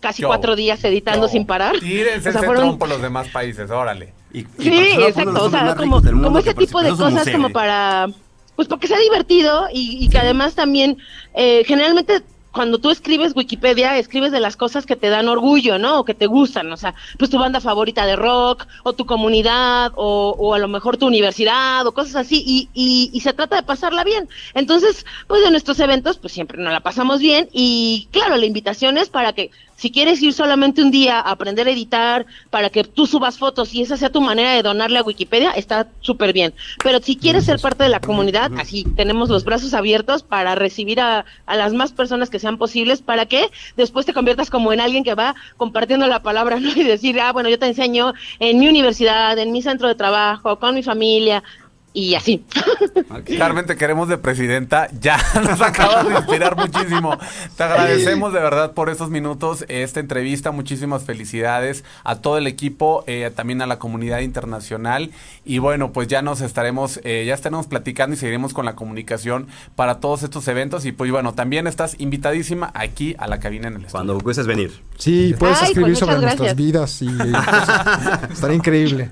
[0.01, 0.29] casi Yo.
[0.29, 1.33] cuatro días editando Yo.
[1.33, 1.79] sin parar.
[1.81, 4.13] Tírense O sea, ese fueron- trompo los demás países, órale.
[4.35, 5.99] Y- y Sí, exacto, o sea, como,
[6.41, 8.09] ese tipo de cosas museo, como para,
[8.55, 10.99] pues porque sea divertido y, y que además también,
[11.33, 12.21] eh, generalmente
[12.55, 15.99] cuando tú escribes Wikipedia, escribes de las cosas que te dan orgullo, ¿no?
[15.99, 19.93] O que te gustan, o sea, pues tu banda favorita de rock, o tu comunidad,
[19.97, 23.57] o, o a lo mejor tu universidad, o cosas así, y, y, y se trata
[23.57, 24.29] de pasarla bien.
[24.55, 28.99] Entonces, pues de nuestros eventos, pues siempre nos la pasamos bien, y claro, la invitación
[28.99, 32.85] es para que si quieres ir solamente un día a aprender a editar, para que
[32.85, 36.55] tú subas fotos y esa sea tu manera de donarle a Wikipedia, está súper bien.
[36.83, 41.01] Pero si quieres ser parte de la comunidad, así tenemos los brazos abiertos para recibir
[41.01, 44.81] a, a las más personas que sean posibles, para que después te conviertas como en
[44.81, 46.71] alguien que va compartiendo la palabra, ¿no?
[46.71, 50.59] Y decir, ah, bueno, yo te enseño en mi universidad, en mi centro de trabajo,
[50.59, 51.43] con mi familia,
[51.95, 52.45] y así.
[53.09, 53.39] Ok.
[53.39, 54.89] Carmen, te queremos de presidenta.
[55.01, 57.17] Ya nos acabas de inspirar muchísimo.
[57.57, 60.51] Te agradecemos de verdad por estos minutos, esta entrevista.
[60.51, 65.13] Muchísimas felicidades a todo el equipo, eh, también a la comunidad internacional.
[65.45, 69.47] Y bueno, pues ya nos estaremos, eh, ya estaremos platicando y seguiremos con la comunicación
[69.77, 70.87] para todos estos eventos.
[70.87, 73.93] Y pues bueno, también estás invitadísima aquí a la cabina en el estudio.
[73.93, 74.73] Cuando gustes venir.
[74.99, 77.09] Sí, puedes Ay, escribir pues sobre muchas nuestras vidas y
[78.33, 79.11] estaría increíble.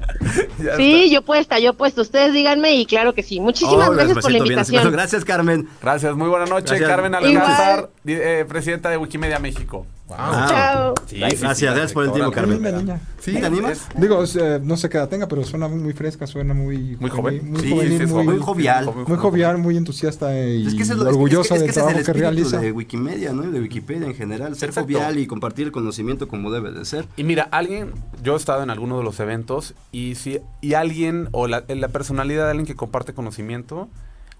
[0.58, 2.02] Ya Sí, yo puesta, yo puesto.
[2.02, 3.40] Ustedes díganme y claro que sí.
[3.40, 4.92] Muchísimas Oh, gracias por la siento bien, invitación.
[4.92, 5.68] Gracias, Carmen.
[5.80, 6.88] Gracias, muy buena noche, Gracias.
[6.88, 7.14] Carmen.
[7.14, 9.86] Alcázar, eh, presidenta de Wikimedia México.
[10.18, 10.46] Ah.
[10.48, 10.94] Chao.
[11.06, 12.30] Sí, Gracias, sí, gracias por el tiempo.
[12.32, 13.00] Carmen.
[13.20, 13.72] Sí, ¿Te animas?
[13.94, 16.96] es- Digo, eh, no sé qué edad tenga, pero suena muy fresca, suena muy...
[16.98, 17.50] Muy joven.
[17.50, 18.90] Muy, muy, Muy jovial.
[19.06, 21.68] muy jovial, muy entusiasta y Es que es lo- es que- orgullosa es que del
[21.70, 22.58] es trabajo el que realiza.
[22.58, 23.42] de Wikimedia, ¿no?
[23.42, 24.86] De Wikipedia en general, ser Exacto.
[24.92, 27.06] jovial y compartir el conocimiento como debe de ser.
[27.16, 31.28] Y mira, alguien, yo he estado en alguno de los eventos y si y alguien
[31.32, 33.88] o la, la personalidad de alguien que comparte conocimiento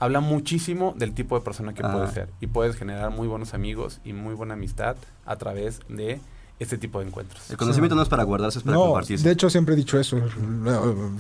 [0.03, 1.93] habla muchísimo del tipo de persona que Ah.
[1.93, 6.21] puedes ser y puedes generar muy buenos amigos y muy buena amistad a través de
[6.59, 7.51] este tipo de encuentros.
[7.51, 9.25] El conocimiento no es para guardarse, es para No, compartirse.
[9.27, 10.25] de hecho siempre he dicho eso, el,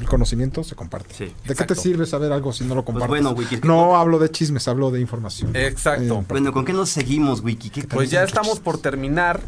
[0.01, 1.15] el conocimiento se comparte.
[1.15, 1.75] Sí, ¿De qué exacto.
[1.75, 3.09] te sirve saber algo si no lo compartes?
[3.09, 5.55] bueno, Wiki, ¿qué- no hablo de chismes, hablo de información.
[5.55, 6.21] Exacto.
[6.21, 7.71] Eh, Bueno, ¿con qué nos seguimos, Wiki?
[7.71, 9.41] ¿Qué Pues ya estamos por terminar,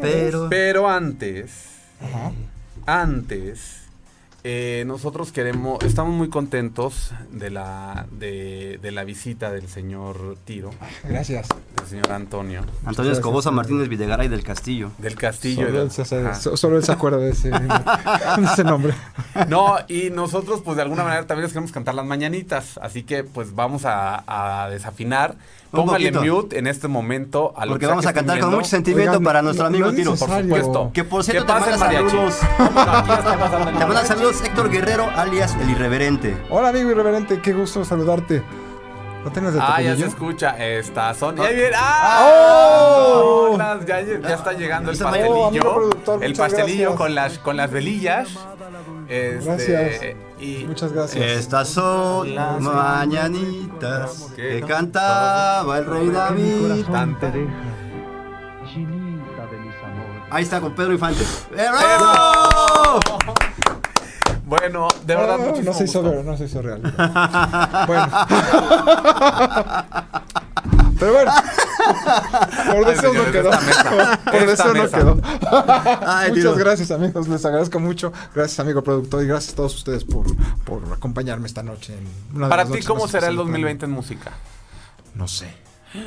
[0.00, 0.48] Pero...
[0.50, 1.50] pero antes,
[2.00, 2.32] Ajá.
[2.86, 3.81] antes,
[4.44, 10.70] eh, nosotros queremos, estamos muy contentos de la, de, de la visita del señor Tiro,
[11.04, 11.46] Gracias.
[11.76, 13.50] del señor Antonio, Antonio Escobosa.
[13.52, 14.90] Martínez Videgaray del Castillo.
[14.98, 15.66] del castillo.
[15.66, 18.94] Solo de- él, se, solo él acuerda de ese, de ese nombre.
[19.48, 23.22] No, y nosotros pues de alguna manera también les queremos cantar las mañanitas, así que
[23.24, 24.24] pues vamos a,
[24.64, 25.36] a desafinar.
[25.72, 29.12] Póngale mute en este momento a lo Porque que vamos a cantar con mucho sentimiento
[29.12, 30.14] Oigan, para no- nuestro no amigo es Tiro.
[30.14, 30.90] Por supuesto.
[30.92, 32.38] Que por ¿Qué cierto te manda saludos.
[32.58, 33.14] ¿Cómo no?
[33.14, 36.36] Está Te manda saludos Héctor Guerrero, alias El Irreverente.
[36.50, 38.42] Hola amigo irreverente, qué gusto saludarte.
[39.24, 40.56] ¿No tienes de Ah, ya se escucha.
[40.58, 41.36] Esta son.
[41.36, 41.70] ¡Ya viene!
[41.76, 42.28] ¡Ah!
[42.28, 43.54] ¡Oh!
[43.56, 45.32] Las- ya, ya está llegando el pastelillo.
[45.32, 48.28] Oh, amigo el pastelillo con las con las velillas.
[49.14, 50.16] Este, Gracias.
[50.40, 51.22] Y Muchas gracias.
[51.24, 56.84] Estas son las mañanitas que cantaba el rey David.
[58.72, 60.22] Chinita de mis amores.
[60.30, 61.22] Ahí está con Pedro Infante.
[61.50, 63.00] ¡Bravo!
[64.46, 66.16] Bueno, de verdad, Ah, muchísimo no se hizo gusto.
[66.16, 66.80] ver, no se hizo real.
[67.86, 68.08] bueno.
[71.02, 71.32] Pero bueno.
[72.70, 73.50] Por Ay, deseo no quedó.
[74.30, 75.20] Por deseo no quedó.
[76.06, 78.12] Ay, Muchas gracias amigos, les agradezco mucho.
[78.34, 80.24] Gracias amigo productor y gracias a todos ustedes por,
[80.64, 81.94] por acompañarme esta noche.
[82.32, 83.52] En Para ti, ¿cómo será el especiales para mí.
[83.52, 84.30] 2020 en música?
[85.14, 85.52] No sé.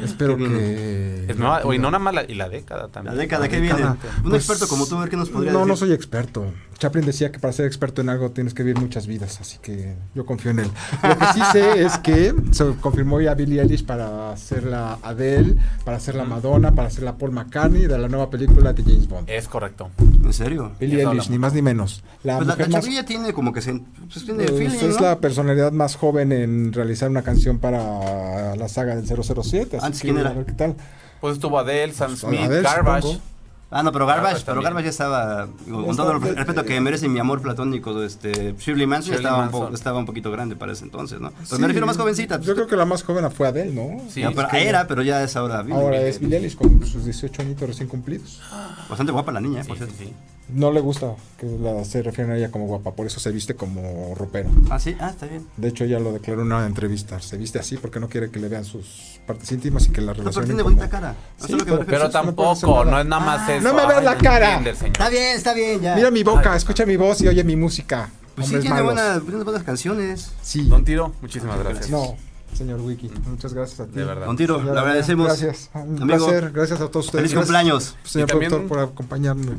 [0.01, 1.25] Espero Qué que...
[1.29, 3.15] Es nueva, y no nada más la, y la década también.
[3.15, 3.97] La década que década.
[4.01, 4.15] viene.
[4.23, 5.71] Un Pues, experto como tú, a ver qué nos podría No, decir.
[5.71, 6.45] no soy experto.
[6.77, 9.95] Chaplin decía que para ser experto en algo tienes que vivir muchas vidas, así que
[10.13, 10.69] yo confío en él.
[11.03, 15.55] Lo que sí sé es que se confirmó ya Billie Eilish para hacer la Adele,
[15.85, 19.07] para hacer la Madonna, para hacer la Paul McCartney de la nueva película de James
[19.07, 19.29] Bond.
[19.29, 19.89] Es correcto.
[19.99, 20.73] ¿En serio?
[20.79, 21.29] Billie Eilish, hablamos.
[21.29, 22.03] ni más ni menos.
[22.23, 23.73] La Pues la, mujer la más- chavilla tiene como que se...
[23.73, 25.01] Pues tiene pues, feeling, es ¿no?
[25.01, 29.77] la personalidad más joven en realizar una canción para la saga del 007.
[29.77, 30.33] Así Antes, que ¿quién a era?
[30.33, 30.75] ver qué tal.
[31.21, 33.01] Pues estuvo Adele, Sam Smith, Adele, Garbage.
[33.07, 33.23] supongo.
[33.71, 34.63] Ah, no, pero Garbage, Garbage pero también.
[34.63, 38.53] Garbage ya estaba, digo, con todo el está- respeto que merece mi amor platónico, este,
[38.57, 41.31] Shirley Manson, Shirley estaba, Un estaba poquito grande para ese entonces, ¿no?
[41.31, 42.39] Pero Sí, me refiero más jovencita.
[42.39, 44.01] Yo creo que la más joven fue Adele, ¿no?
[44.09, 45.65] Sí, Ya, pero era, pero ya es ahora.
[45.71, 48.39] Ahora es Billie Eilish con sus 18 añitos recién cumplidos.
[48.87, 50.03] Bastante guapa la niña, eh, Sí, por sí, cierto.
[50.03, 50.13] sí.
[50.47, 53.55] No le gusta que la, se refieran a ella como guapa, por eso se viste
[53.55, 54.49] como ropero.
[54.69, 55.47] Ah, sí, ah, está bien.
[55.57, 57.19] De hecho, ella lo declaró en una entrevista.
[57.19, 60.07] Se viste así porque no quiere que le vean sus partes íntimas y que la
[60.07, 60.45] No, pero relación.
[60.45, 61.15] tiene bonita cara.
[61.37, 61.85] Sí, lo que pero-.
[61.87, 63.67] Pero no tampoco, no es nada más Ah, eso.
[63.67, 64.57] no me veas la cara.
[64.57, 64.87] entiende.
[64.87, 65.95] Está bien, está bien, ya.
[65.95, 66.57] Mira mi boca, Ay.
[66.57, 68.09] escucha mi voz y oye mi música.
[68.35, 68.93] Pues sí, tiene, malos.
[68.93, 70.31] buena, tiene buenas canciones.
[70.43, 70.67] Sí.
[70.67, 71.89] Don Tiro, muchísimas gracias.
[71.89, 72.15] No,
[72.55, 73.09] señor Wiki.
[73.27, 73.93] Muchas gracias a ti.
[73.93, 74.25] De verdad.
[74.25, 75.27] Don Tiro, le agradecemos.
[75.27, 75.69] Gracias.
[75.73, 76.51] Un Amigo, placer.
[76.51, 77.21] Gracias a todos ustedes.
[77.23, 77.95] Feliz Gracias, cumpleaños.
[78.03, 79.57] Señor Y también- productor, por acompañarme.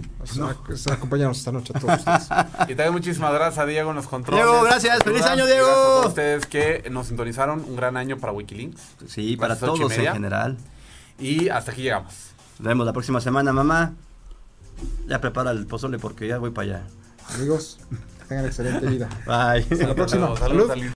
[0.88, 2.28] a acompañarnos esta noche a todos ustedes.
[2.68, 4.44] Y también muchísimas gracias a Diego en los controles.
[4.44, 5.02] Diego, gracias.
[5.04, 5.66] ¡Feliz año, Diego!
[5.66, 7.60] Gracias a todos ustedes que nos sintonizaron.
[7.66, 8.80] Un gran año para Wikilinks.
[9.06, 10.56] Sí, para todos en general.
[11.18, 12.12] Y hasta aquí llegamos.
[12.58, 13.94] Nos vemos la próxima semana, mamá.
[15.08, 16.82] Ya prepara el pozole porque ya voy para allá.
[17.34, 17.78] Amigos,
[18.28, 19.08] tengan excelente vida.
[19.26, 19.66] Bye.
[19.70, 20.36] Hasta la próxima.
[20.36, 20.70] Salud.
[20.70, 20.94] Alin.